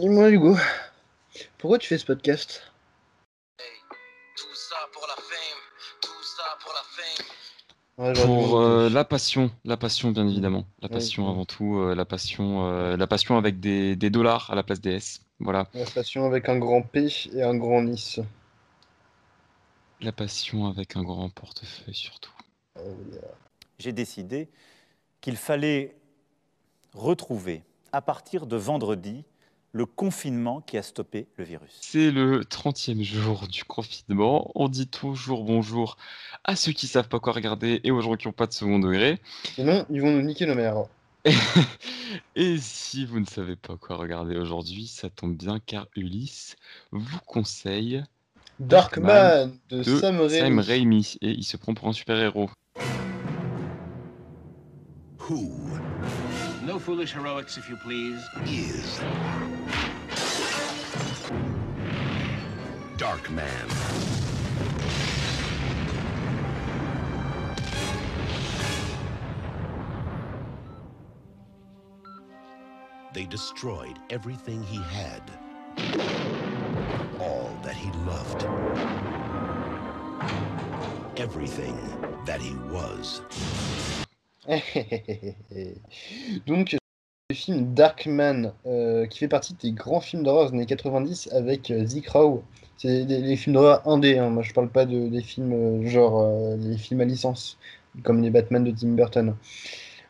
Dis-moi, 0.00 0.30
Hugo, 0.30 0.56
pourquoi 1.58 1.76
tu 1.76 1.86
fais 1.86 1.98
ce 1.98 2.06
podcast? 2.06 2.62
Tout 4.34 4.54
ça 4.54 4.76
pour 4.94 5.06
la 5.06 5.14
fame, 5.14 5.60
tout 6.00 6.22
ça 6.22 6.42
pour 6.62 6.72
la 6.72 8.14
fame. 8.14 8.24
Pour 8.24 8.60
euh, 8.60 8.88
la 8.88 9.04
passion, 9.04 9.50
la 9.66 9.76
passion 9.76 10.10
bien 10.10 10.26
évidemment, 10.26 10.64
la 10.80 10.88
passion 10.88 11.28
avant 11.28 11.44
tout, 11.44 11.76
euh, 11.80 11.94
la 11.94 12.06
passion, 12.06 12.66
euh, 12.66 12.96
la 12.96 13.06
passion 13.06 13.36
avec 13.36 13.60
des, 13.60 13.94
des 13.94 14.08
dollars 14.08 14.50
à 14.50 14.54
la 14.54 14.62
place 14.62 14.80
des 14.80 14.92
S. 14.92 15.20
Voilà, 15.38 15.66
La 15.74 15.84
station 15.84 16.24
avec 16.24 16.48
un 16.48 16.56
grand 16.56 16.80
P 16.80 17.08
et 17.34 17.42
un 17.42 17.54
grand 17.54 17.82
Nice. 17.82 18.20
la 20.00 20.12
passion 20.12 20.66
avec 20.66 20.96
un 20.96 21.02
grand 21.02 21.28
portefeuille 21.28 21.94
surtout. 21.94 22.32
Oh, 22.78 22.96
yeah. 23.12 23.20
j'ai 23.78 23.92
décidé 23.92 24.48
qu'il 25.20 25.36
fallait 25.36 25.94
retrouver, 26.94 27.62
à 27.92 28.00
partir 28.00 28.46
de 28.46 28.56
vendredi, 28.56 29.24
le 29.72 29.86
confinement 29.86 30.60
qui 30.60 30.76
a 30.76 30.82
stoppé 30.82 31.28
le 31.36 31.44
virus. 31.44 31.78
C'est 31.80 32.10
le 32.10 32.40
30e 32.40 33.02
jour 33.02 33.46
du 33.48 33.64
confinement. 33.64 34.50
On 34.54 34.68
dit 34.68 34.88
toujours 34.88 35.44
bonjour 35.44 35.96
à 36.44 36.56
ceux 36.56 36.72
qui 36.72 36.86
savent 36.86 37.08
pas 37.08 37.20
quoi 37.20 37.32
regarder 37.32 37.80
et 37.84 37.90
aux 37.90 38.00
gens 38.00 38.16
qui 38.16 38.26
n'ont 38.26 38.32
pas 38.32 38.46
de 38.46 38.52
second 38.52 38.78
degré. 38.78 39.18
Sinon, 39.54 39.86
ils 39.90 40.00
vont 40.00 40.10
nous 40.10 40.22
niquer 40.22 40.46
nos 40.46 40.54
mères. 40.54 40.84
Et 42.34 42.56
si 42.58 43.04
vous 43.04 43.20
ne 43.20 43.26
savez 43.26 43.54
pas 43.54 43.76
quoi 43.76 43.96
regarder 43.96 44.36
aujourd'hui, 44.36 44.86
ça 44.86 45.10
tombe 45.10 45.36
bien 45.36 45.60
car 45.60 45.86
Ulysse 45.94 46.56
vous 46.92 47.18
conseille 47.26 48.02
Darkman 48.58 49.52
de, 49.68 49.82
de 49.82 49.98
Sam 49.98 50.20
Raimi. 50.20 50.38
Sam 50.38 50.58
Raimi 50.58 51.16
et 51.20 51.30
il 51.30 51.44
se 51.44 51.56
prend 51.56 51.74
pour 51.74 51.88
un 51.88 51.92
super-héros. 51.92 52.50
Who 55.28 55.70
No 56.66 56.78
foolish 56.78 57.14
heroics, 57.14 57.56
if 57.56 57.68
you 57.68 57.76
please. 57.78 58.20
is 58.46 59.00
Darkman? 63.00 63.66
They 73.14 73.24
destroyed 73.24 73.98
everything 74.10 74.62
he 74.62 74.82
had, 74.82 75.22
all 77.18 77.58
that 77.62 77.74
he 77.74 77.90
loved, 78.04 78.44
everything 81.18 81.78
that 82.26 82.42
he 82.42 82.54
was. 82.68 83.22
Donc, 86.46 86.79
le 87.30 87.34
film 87.34 87.74
Darkman, 87.74 88.52
euh, 88.66 89.06
qui 89.06 89.20
fait 89.20 89.28
partie 89.28 89.54
des 89.54 89.70
grands 89.70 90.00
films 90.00 90.24
d'horreur 90.24 90.50
des 90.50 90.56
années 90.56 90.66
90 90.66 91.28
avec 91.32 91.70
euh. 91.70 91.86
C'est 92.76 93.04
des, 93.04 93.36
films 93.36 93.54
d'horreur 93.54 93.86
indés, 93.86 94.18
hein. 94.18 94.30
moi 94.30 94.42
je 94.42 94.52
parle 94.52 94.68
pas 94.68 94.84
de, 94.84 95.08
des 95.08 95.22
films 95.22 95.52
euh, 95.52 95.86
genre 95.86 96.20
euh, 96.22 96.56
les 96.56 96.76
films 96.76 97.00
à 97.02 97.04
licence, 97.04 97.56
comme 98.02 98.20
les 98.20 98.30
Batman 98.30 98.64
de 98.64 98.72
Tim 98.72 98.94
Burton. 98.94 99.36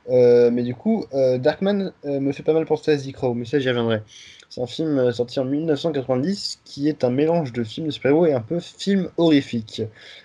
Euh, 0.08 0.50
mais 0.50 0.62
du 0.62 0.74
coup, 0.74 1.04
euh, 1.12 1.36
Darkman 1.36 1.92
euh, 2.06 2.20
me 2.20 2.32
fait 2.32 2.42
pas 2.42 2.54
mal 2.54 2.64
penser 2.64 2.92
à 2.92 2.96
Zik 2.96 3.18
Rao, 3.18 3.34
mais 3.34 3.44
ça 3.44 3.58
j'y 3.58 3.68
reviendrai. 3.68 4.02
C'est 4.48 4.62
un 4.62 4.66
film 4.66 4.98
euh, 4.98 5.12
sorti 5.12 5.38
en 5.40 5.44
1990 5.44 6.60
qui 6.64 6.88
est 6.88 7.04
un 7.04 7.10
mélange 7.10 7.52
de 7.52 7.62
film 7.64 7.86
de 7.86 7.92
super-héros 7.92 8.26
et 8.26 8.32
un 8.32 8.40
peu 8.40 8.60
film 8.60 9.10
horrifique, 9.18 9.82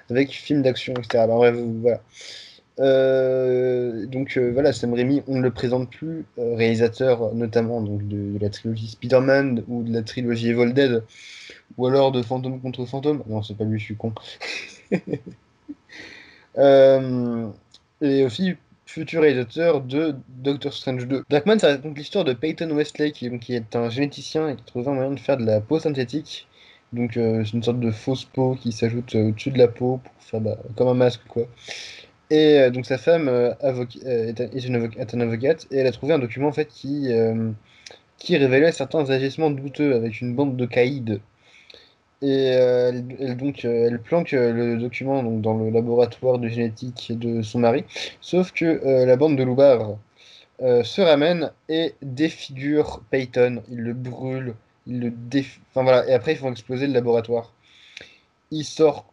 avec 0.10 0.32
film 0.32 0.62
d'action, 0.62 0.94
etc. 0.94 1.26
Bref, 1.28 1.56
voilà. 1.82 2.02
Euh, 2.80 4.06
donc 4.06 4.38
euh, 4.38 4.52
voilà, 4.52 4.74
Sam 4.74 4.94
Raimi, 4.94 5.24
on 5.28 5.38
ne 5.38 5.42
le 5.42 5.52
présente 5.52 5.90
plus, 5.90 6.26
euh, 6.38 6.56
réalisateur 6.56 7.34
notamment 7.34 7.82
donc, 7.82 8.06
de, 8.08 8.38
la 8.40 8.50
trilogie 8.50 8.90
Spider-Man 8.90 9.64
ou 9.68 9.84
de 9.84 9.94
la 9.94 10.02
trilogie 10.02 10.50
Evil 10.50 10.74
Dead, 10.74 11.04
ou 11.78 11.88
alors 11.88 12.12
de 12.12 12.22
Fantôme 12.22 12.60
contre 12.62 12.86
Fantôme. 12.86 13.24
Non, 13.28 13.42
c'est 13.44 13.56
pas 13.58 13.64
lui, 13.64 13.80
je 13.80 13.86
suis 13.86 13.96
con. 13.96 14.14
Et 18.02 18.24
aussi 18.26 18.56
futur 18.86 19.22
réalisateur 19.22 19.82
de 19.82 20.16
Doctor 20.28 20.74
Strange 20.74 21.08
2. 21.08 21.24
Darkman, 21.30 21.60
ça 21.60 21.70
raconte 21.70 21.98
l'histoire 21.98 22.24
de 22.24 22.34
Peyton 22.34 22.70
Westlake, 22.72 23.14
qui, 23.14 23.54
est 23.54 23.76
un 23.76 23.90
généticien 23.90 24.50
et 24.50 24.56
qui 24.56 24.64
trouve 24.64 24.88
un 24.90 24.94
moyen 24.94 25.12
de 25.12 25.20
faire 25.20 25.38
de 25.38 25.46
la 25.46 25.62
peau 25.62 25.80
synthétique. 25.80 26.48
Donc 26.94 27.12
c'est 27.14 27.54
une 27.54 27.64
sorte 27.64 27.80
de 27.80 27.92
fausse 27.92 28.26
peau 28.26 28.56
qui 28.56 28.72
s'ajoute 28.72 29.16
au-dessus 29.16 29.52
de 29.52 29.58
la 29.58 29.68
peau 29.68 30.00
pour 30.04 30.14
faire 30.24 30.42
bah, 30.42 30.58
comme 30.76 30.88
un 30.88 30.94
masque 30.94 31.22
quoi. 31.28 31.48
Et 32.30 32.60
euh, 32.60 32.70
donc 32.72 32.86
sa 32.86 32.98
femme 32.98 33.28
euh, 33.28 33.54
euh, 33.64 33.86
est, 34.06 34.42
un- 34.42 34.50
une 35.14 35.22
avocate 35.22 35.68
et 35.72 35.78
elle 35.78 35.88
a 35.88 35.92
trouvé 35.92 36.14
un 36.14 36.20
document 36.20 36.48
en 36.48 36.54
fait 36.54 36.68
qui, 36.68 37.10
révélait 38.38 38.72
certains 38.72 39.10
agissements 39.10 39.52
douteux 39.52 39.96
avec 39.96 40.22
une 40.22 40.36
bande 40.36 40.58
de 40.58 40.66
caïds. 40.66 41.20
Et 42.22 42.46
elle, 42.46 43.38
donc 43.38 43.66
elle 43.66 44.00
planque 44.02 44.32
le 44.32 44.78
document 44.78 45.22
dans 45.22 45.58
le 45.58 45.70
laboratoire 45.70 46.40
de 46.40 46.48
génétique 46.48 47.12
de 47.16 47.42
son 47.42 47.60
mari, 47.60 47.84
sauf 48.22 48.52
que 48.52 49.06
la 49.06 49.16
bande 49.18 49.38
de 49.38 49.44
euh, 50.62 50.84
se 50.84 51.02
ramène 51.02 51.52
et 51.70 51.96
défigure 52.02 53.02
Peyton. 53.10 53.62
Ils 53.70 53.82
le 53.82 53.94
brûlent, 53.94 54.56
ils 54.88 55.00
le 55.00 55.12
déf... 55.12 55.60
Enfin 55.72 55.84
voilà, 55.84 56.08
et 56.08 56.14
après 56.14 56.34
ils 56.34 56.38
font 56.38 56.52
exploser 56.52 56.88
le 56.88 56.94
laboratoire. 56.94 57.54
Il 58.52 58.64
sort 58.64 59.06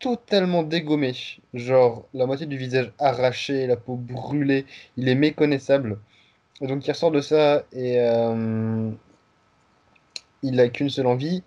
totalement 0.00 0.62
dégommé, 0.62 1.14
genre 1.54 2.06
la 2.14 2.26
moitié 2.26 2.46
du 2.46 2.56
visage 2.56 2.92
arraché, 2.98 3.66
la 3.66 3.76
peau 3.76 3.96
brûlée, 3.96 4.66
il 4.96 5.08
est 5.08 5.14
méconnaissable. 5.14 5.98
Donc 6.60 6.86
il 6.86 6.90
ressort 6.90 7.10
de 7.10 7.20
ça 7.20 7.64
et 7.72 8.00
euh, 8.00 8.90
il 10.42 10.60
a 10.60 10.68
qu'une 10.68 10.90
seule 10.90 11.06
envie, 11.06 11.42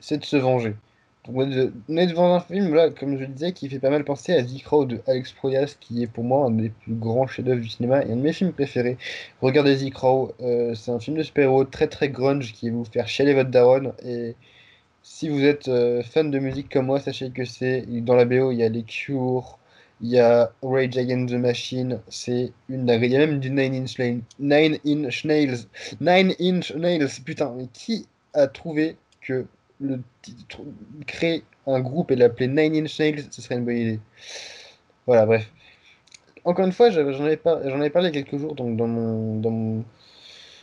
c'est 0.00 0.18
de 0.18 0.24
se 0.24 0.36
venger. 0.36 0.74
Donc 1.26 1.36
on 1.36 1.50
est 1.50 1.70
on 1.88 1.96
est 1.96 2.06
devant 2.06 2.34
un 2.34 2.40
film, 2.40 2.74
là, 2.74 2.90
comme 2.90 3.16
je 3.16 3.22
le 3.22 3.28
disais, 3.28 3.52
qui 3.52 3.68
fait 3.68 3.78
pas 3.78 3.90
mal 3.90 4.04
penser 4.04 4.32
à 4.34 4.42
The 4.42 4.62
Crow 4.62 4.86
de 4.86 5.00
Alex 5.06 5.32
Proyas, 5.32 5.76
qui 5.78 6.02
est 6.02 6.06
pour 6.06 6.24
moi 6.24 6.46
un 6.46 6.50
des 6.50 6.70
plus 6.70 6.94
grands 6.94 7.26
chefs-d'œuvre 7.26 7.60
du 7.60 7.68
cinéma 7.68 8.02
et 8.02 8.12
un 8.12 8.16
de 8.16 8.22
mes 8.22 8.32
films 8.32 8.52
préférés. 8.52 8.96
Regardez 9.42 9.76
The 9.76 9.90
Crow, 9.92 10.32
euh, 10.40 10.74
c'est 10.74 10.90
un 10.90 11.00
film 11.00 11.18
de 11.18 11.22
super-héros 11.22 11.64
très 11.64 11.88
très 11.88 12.08
grunge 12.08 12.52
qui 12.54 12.70
va 12.70 12.76
vous 12.76 12.84
faire 12.84 13.06
chialer 13.08 13.34
votre 13.34 13.50
daronne. 13.50 13.92
Et 14.04 14.34
si 15.08 15.30
vous 15.30 15.42
êtes 15.42 15.68
euh, 15.68 16.02
fan 16.02 16.30
de 16.30 16.38
musique 16.38 16.68
comme 16.70 16.86
moi, 16.86 17.00
sachez 17.00 17.30
que 17.30 17.46
c'est 17.46 17.82
dans 18.02 18.14
la 18.14 18.26
BO, 18.26 18.52
il 18.52 18.58
y 18.58 18.62
a 18.62 18.68
les 18.68 18.82
Cure, 18.82 19.58
il 20.02 20.10
y 20.10 20.18
a 20.18 20.52
Rage 20.62 20.98
Against 20.98 21.32
the 21.32 21.38
Machine, 21.38 22.00
c'est 22.08 22.52
une 22.68 22.84
dinguerie. 22.84 23.06
Il 23.06 23.12
y 23.12 23.16
a 23.16 23.20
même 23.26 23.40
du 23.40 23.50
Nine 23.50 23.74
Inch 23.74 23.98
Nails. 23.98 24.20
Nine 24.38 24.78
Inch 24.86 25.24
Nails. 25.24 25.66
Nine 26.00 26.34
Inch 26.38 26.72
Nails, 26.74 27.08
putain, 27.24 27.54
mais 27.56 27.66
qui 27.72 28.06
a 28.34 28.46
trouvé 28.48 28.96
que 29.22 29.46
le 29.80 30.02
créer 31.06 31.42
un 31.66 31.80
groupe 31.80 32.10
et 32.10 32.16
l'appeler 32.16 32.48
Nine 32.48 32.84
Inch 32.84 33.00
Nails, 33.00 33.24
ce 33.30 33.40
serait 33.40 33.54
une 33.56 33.64
bonne 33.64 33.78
idée. 33.78 34.00
Voilà, 35.06 35.24
bref. 35.24 35.50
Encore 36.44 36.66
une 36.66 36.72
fois, 36.72 36.90
j'en 36.90 37.24
avais, 37.24 37.90
parlé 37.90 38.12
quelques 38.12 38.36
jours 38.36 38.54
donc 38.54 38.76
dans 38.76 38.86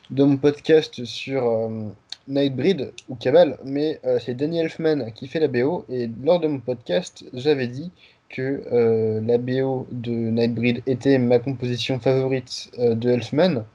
mon 0.10 0.38
podcast 0.38 1.04
sur 1.04 1.50
euh, 1.50 1.90
Nightbreed 2.28 2.92
ou 3.10 3.16
Cabal, 3.16 3.58
mais 3.64 4.00
euh, 4.06 4.20
c'est 4.20 4.34
Danny 4.34 4.60
Elfman 4.60 5.12
qui 5.14 5.28
fait 5.28 5.40
la 5.40 5.48
BO, 5.48 5.86
et 5.90 6.10
lors 6.24 6.40
de 6.40 6.48
mon 6.48 6.60
podcast, 6.60 7.24
j'avais 7.34 7.68
dit 7.68 7.92
que 8.30 8.64
euh, 8.72 9.22
la 9.22 9.38
BO 9.38 9.88
de 9.92 10.12
Nightbreed 10.12 10.82
était 10.88 11.20
ma 11.20 11.40
composition 11.40 12.00
favorite 12.00 12.72
euh, 12.80 12.96
de 12.96 13.10
Elfman, 13.10 13.66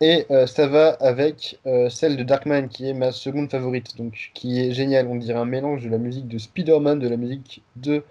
et 0.00 0.26
ça 0.46 0.68
va 0.68 0.90
avec 1.00 1.58
celle 1.90 2.16
de 2.16 2.22
Darkman 2.22 2.68
qui 2.68 2.88
est 2.88 2.92
ma 2.92 3.10
seconde 3.10 3.50
favorite, 3.50 3.96
donc 3.96 4.30
qui 4.32 4.60
est 4.60 4.70
géniale. 4.70 5.08
On 5.08 5.16
dirait 5.16 5.40
un 5.40 5.44
mélange 5.44 5.82
de 5.82 5.88
la 5.88 5.98
musique 5.98 6.28
de 6.28 6.38
Spider-Man, 6.38 7.00
de 7.00 7.08
la 7.08 7.16
musique 7.16 7.64
de 7.74 8.04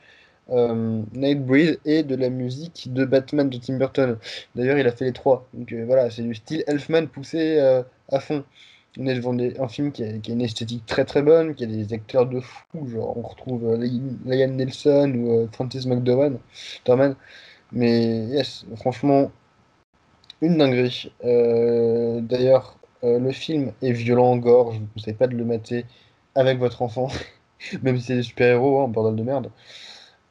Nightbreed 0.49 1.79
et 1.85 2.03
de 2.03 2.15
la 2.17 2.29
musique 2.29 2.91
de 2.91 3.05
Batman 3.05 3.49
de 3.49 3.57
Tim 3.57 3.77
Burton. 3.77 4.17
D'ailleurs, 4.53 4.77
il 4.77 4.85
a 4.85 4.91
fait 4.91 5.05
les 5.05 5.13
trois. 5.13 5.47
Donc 5.53 5.71
voilà, 5.71 6.09
c'est 6.09 6.23
du 6.23 6.35
style 6.35 6.65
Elfman 6.67 7.07
poussé 7.07 7.57
à 8.09 8.19
fond. 8.19 8.43
Un 8.99 9.67
film 9.67 9.91
qui 9.91 10.03
a, 10.03 10.07
une 10.27 10.41
esthétique 10.41 10.85
très 10.85 11.05
très 11.05 11.21
bonne, 11.21 11.53
qui 11.55 11.63
a 11.63 11.67
des 11.67 11.93
acteurs 11.93 12.25
de 12.25 12.39
fou, 12.39 12.87
genre 12.87 13.17
on 13.17 13.21
retrouve 13.21 13.65
euh, 13.65 14.47
Nelson 14.47 15.13
ou 15.15 15.31
euh, 15.31 15.47
Francis 15.51 15.85
McDormand. 15.85 16.39
Dorman. 16.85 17.15
Mais 17.71 18.25
yes, 18.27 18.65
franchement, 18.77 19.31
une 20.41 20.57
dinguerie. 20.57 21.11
Euh, 21.25 22.21
D'ailleurs, 22.21 22.77
euh, 23.03 23.19
le 23.19 23.31
film 23.31 23.73
est 23.81 23.91
violent 23.91 24.31
en 24.31 24.37
gore, 24.37 24.73
je 24.73 24.79
ne 24.79 24.85
vous 24.85 24.89
conseille 24.95 25.13
pas 25.13 25.27
de 25.27 25.35
le 25.35 25.45
mater 25.45 25.85
avec 26.35 26.59
votre 26.59 26.81
enfant, 26.81 27.09
même 27.83 27.97
si 27.97 28.05
c'est 28.07 28.15
des 28.15 28.23
super-héros, 28.23 28.81
hein, 28.81 28.87
bordel 28.87 29.15
de 29.15 29.23
merde. 29.23 29.51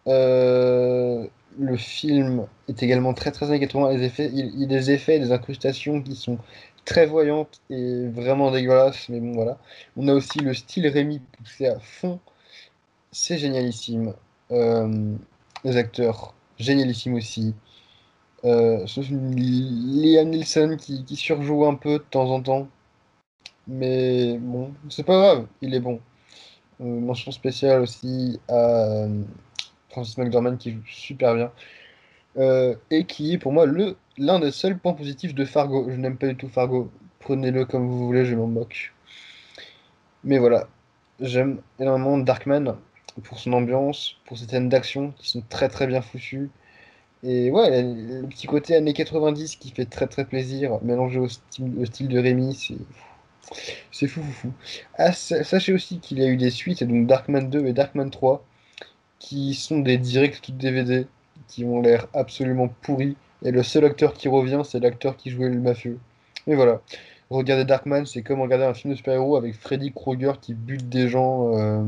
Euh, 0.09 1.27
le 1.59 1.77
film 1.77 2.47
est 2.69 2.83
également 2.83 3.15
très 3.15 3.33
très 3.33 3.59
80. 3.59 3.93
Les 3.93 4.05
effets, 4.05 4.31
il, 4.33 4.53
il 4.55 4.61
y 4.61 4.65
a 4.65 4.67
des 4.67 4.91
effets, 4.91 5.19
des 5.19 5.33
incrustations 5.33 6.03
qui 6.03 6.15
sont 6.17 6.39
très 6.87 7.05
voyantes 7.07 7.61
et 7.69 8.09
vraiment 8.09 8.51
dégueulasses, 8.51 9.11
mais 9.11 9.21
bon 9.21 9.33
voilà. 9.35 9.59
On 9.99 10.09
a 10.09 10.15
aussi 10.15 10.39
le 10.39 10.55
style 10.55 10.87
Rémi 10.89 11.21
poussé 11.21 11.67
à 11.67 11.79
fond. 11.81 12.21
C'est 13.13 13.39
génialissime. 13.39 14.15
Euh, 14.53 15.15
les 15.65 15.77
acteurs, 15.77 16.35
génialissime 16.59 17.15
aussi. 17.15 17.55
Euh, 18.45 18.87
Liam 19.11 20.31
Neeson 20.31 20.77
qui, 20.77 21.17
surjoue 21.17 21.67
un 21.67 21.75
peu 21.75 21.99
de 21.99 22.05
temps 22.11 22.31
en 22.31 22.43
temps. 22.43 22.69
Mais 23.67 24.39
bon, 24.39 24.73
c'est 24.91 25.05
pas 25.05 25.19
grave, 25.19 25.47
il 25.63 25.75
est 25.75 25.81
bon. 25.81 26.01
Euh, 26.81 26.85
mention 26.85 27.33
spéciale 27.33 27.81
aussi 27.83 28.41
à 28.49 28.55
euh, 28.55 29.23
Francis 29.91 30.19
McDormand 30.19 30.57
qui 30.57 30.73
joue 30.73 30.83
super 30.87 31.35
bien. 31.35 31.53
Et 32.91 33.05
qui 33.07 33.33
est 33.35 33.39
pour 33.39 33.53
moi 33.53 33.67
le 33.67 33.97
l'un 34.19 34.39
des 34.41 34.51
seuls 34.53 34.79
points 34.79 34.95
positifs 34.95 35.35
de 35.35 35.45
Fargo. 35.47 35.89
Je 35.91 35.97
n'aime 35.97 36.19
pas 36.19 36.29
du 36.29 36.37
tout 36.37 36.49
Fargo. 36.49 36.91
Prenez-le 37.21 37.65
comme 37.65 37.89
vous 37.89 38.07
voulez, 38.07 38.25
je 38.27 38.35
m'en 38.35 38.47
moque. 38.47 38.93
Mais 40.25 40.39
voilà, 40.39 40.69
j'aime 41.21 41.61
énormément 41.79 42.19
Darkman 42.19 42.77
pour 43.25 43.39
son 43.39 43.53
ambiance, 43.55 44.17
pour 44.27 44.37
ses 44.39 44.47
scènes 44.47 44.69
d'action 44.69 45.13
qui 45.13 45.29
sont 45.31 45.43
très 45.49 45.69
très 45.69 45.87
bien 45.87 46.03
foutues. 46.03 46.51
Et 47.25 47.51
ouais, 47.51 47.83
le 47.83 48.27
petit 48.29 48.47
côté 48.49 48.77
années 48.77 48.95
90 48.95 49.57
qui 49.57 49.71
fait 49.73 49.87
très 49.87 50.07
très 50.09 50.25
plaisir, 50.27 50.81
mélangé 50.83 51.21
au 51.21 51.29
style, 51.29 52.09
de 52.09 52.19
Rémi, 52.21 52.55
c'est 53.91 54.07
fou 54.09 54.23
fou 54.23 54.33
fou. 54.33 54.53
Ah, 54.99 55.13
sa- 55.13 55.45
sachez 55.45 55.73
aussi 55.73 55.99
qu'il 56.01 56.19
y 56.19 56.23
a 56.25 56.29
eu 56.29 56.37
des 56.37 56.51
suites, 56.51 56.85
donc 56.85 57.07
Darkman 57.07 57.49
2 57.51 57.67
et 57.67 57.73
Darkman 57.73 58.11
3, 58.11 58.45
qui 59.19 59.55
sont 59.55 59.81
des 59.81 59.99
directs 59.99 60.53
DVD, 60.57 61.07
qui 61.49 61.65
ont 61.65 61.81
l'air 61.83 62.09
absolument 62.15 62.69
pourris. 62.83 63.17
Et 63.47 63.53
le 63.53 63.63
seul 63.63 63.85
acteur 63.85 64.13
qui 64.13 64.27
revient, 64.27 64.63
c'est 64.65 64.81
l'acteur 64.81 65.17
qui 65.17 65.31
jouait 65.31 65.49
le 65.49 65.61
mafieux. 65.61 65.99
Et 66.49 66.57
voilà. 66.57 66.83
Regarder 67.31 67.65
Darkman, 67.65 68.05
c'est 68.05 68.23
comme 68.23 68.41
regarder 68.41 68.65
un 68.65 68.75
film 68.75 68.93
de 68.93 68.97
super-héros 68.97 69.37
avec 69.37 69.55
Freddy 69.55 69.93
Krueger 69.93 70.41
qui 70.41 70.53
bute 70.53 70.89
des 70.89 71.09
gens 71.09 71.57
euh, 71.57 71.85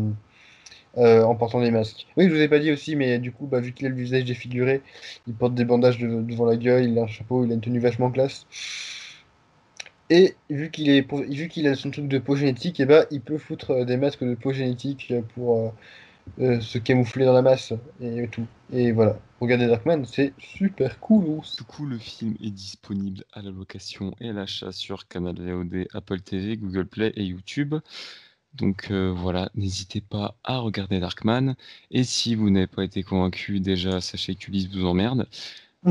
euh, 0.99 1.25
en 1.25 1.35
portant 1.35 1.61
des 1.61 1.73
masques. 1.73 2.07
Oui, 2.17 2.29
je 2.29 2.31
vous 2.35 2.41
ai 2.41 2.47
pas 2.47 2.61
dit 2.61 2.71
aussi, 2.71 2.95
mais 2.95 3.19
du 3.19 3.33
coup, 3.33 3.47
bah, 3.47 3.59
vu 3.59 3.73
qu'il 3.73 3.87
a 3.87 3.89
le 3.89 3.97
visage 3.97 4.25
défiguré, 4.25 4.83
il 5.27 5.35
porte 5.35 5.55
des 5.55 5.65
bandages 5.65 5.99
de- 5.99 6.23
devant 6.23 6.47
la 6.47 6.57
gueule, 6.57 6.85
il 6.85 6.97
a 6.97 7.03
un 7.03 7.07
chapeau, 7.09 7.45
il 7.45 7.51
a 7.51 7.55
une 7.55 7.61
tenue 7.61 7.81
vachement 7.81 8.13
classe. 8.13 8.47
Et 10.11 10.37
vu 10.49 10.71
qu'il 10.71 10.91
est, 10.91 11.13
vu 11.13 11.49
qu'il 11.49 11.67
a 11.67 11.75
son 11.75 11.91
truc 11.91 12.07
de 12.07 12.19
peau 12.19 12.37
génétique, 12.37 12.79
et 12.79 12.87
bah, 12.87 13.05
il 13.11 13.21
peut 13.21 13.39
foutre 13.39 13.73
euh, 13.73 13.85
des 13.85 13.97
masques 13.97 14.25
de 14.25 14.37
peau 14.37 14.53
génétique 14.53 15.13
pour 15.35 15.73
euh, 16.41 16.61
se 16.61 16.79
camoufler 16.79 17.25
dans 17.25 17.33
la 17.33 17.43
masse 17.43 17.73
et 18.01 18.29
tout. 18.29 18.47
Et 18.73 18.93
voilà. 18.93 19.19
Regardez 19.41 19.67
Darkman, 19.67 20.05
c'est 20.05 20.35
super 20.39 20.99
cool. 21.01 21.41
Du 21.57 21.65
coup, 21.65 21.87
le 21.87 21.99
film 21.99 22.35
est 22.43 22.51
disponible 22.51 23.25
à 23.33 23.43
la 23.43 23.51
location 23.51 24.15
et 24.21 24.31
à 24.31 24.33
l'achat 24.33 24.73
sur 24.73 25.07
Canal 25.09 25.37
VOD, 25.41 25.87
Apple 25.95 26.21
TV, 26.21 26.57
Google 26.57 26.87
Play 26.87 27.13
et 27.17 27.25
YouTube. 27.25 27.75
Donc 28.55 28.91
euh, 28.91 29.13
voilà, 29.15 29.51
n'hésitez 29.55 30.01
pas 30.01 30.37
à 30.43 30.59
regarder 30.59 30.99
Darkman. 31.01 31.55
Et 31.91 32.03
si 32.05 32.35
vous 32.35 32.51
n'avez 32.51 32.67
pas 32.67 32.83
été 32.85 33.03
convaincu, 33.03 33.61
déjà, 33.61 34.01
sachez 34.01 34.35
qu'Ulysse 34.35 34.69
vous 34.75 34.87
emmerde. 34.87 35.29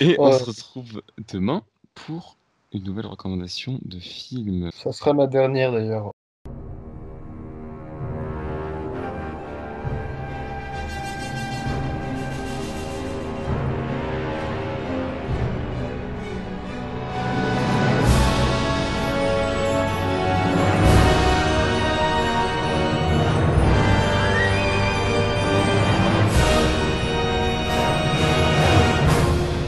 Et 0.00 0.16
on 0.18 0.26
Ouais. 0.26 0.32
se 0.32 0.44
retrouve 0.44 1.02
demain 1.32 1.62
pour 1.94 2.36
une 2.72 2.84
nouvelle 2.84 3.06
recommandation 3.06 3.80
de 3.84 3.98
film. 3.98 4.70
Ça 4.72 4.92
sera 4.92 5.12
ma 5.12 5.26
dernière 5.26 5.72
d'ailleurs. 5.72 6.12